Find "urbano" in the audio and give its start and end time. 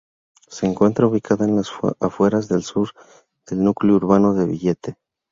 3.97-4.33